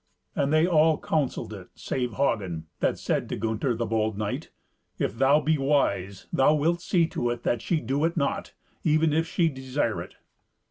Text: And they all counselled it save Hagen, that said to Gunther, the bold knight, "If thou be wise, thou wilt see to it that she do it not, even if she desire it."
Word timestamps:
And 0.35 0.51
they 0.51 0.65
all 0.65 0.97
counselled 0.99 1.53
it 1.53 1.67
save 1.75 2.13
Hagen, 2.13 2.65
that 2.79 2.97
said 2.97 3.29
to 3.29 3.35
Gunther, 3.35 3.75
the 3.75 3.85
bold 3.85 4.17
knight, 4.17 4.49
"If 4.97 5.19
thou 5.19 5.39
be 5.41 5.59
wise, 5.59 6.25
thou 6.33 6.55
wilt 6.55 6.81
see 6.81 7.05
to 7.09 7.29
it 7.29 7.43
that 7.43 7.61
she 7.61 7.79
do 7.81 8.03
it 8.05 8.17
not, 8.17 8.55
even 8.83 9.13
if 9.13 9.27
she 9.27 9.47
desire 9.47 10.01
it." 10.01 10.15